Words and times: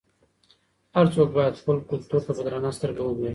هر 0.95 1.05
څوک 1.13 1.27
باید 1.37 1.59
خپل 1.61 1.77
کلتور 1.91 2.21
ته 2.25 2.31
په 2.37 2.41
درنه 2.45 2.71
سترګه 2.77 3.01
وګوري. 3.03 3.29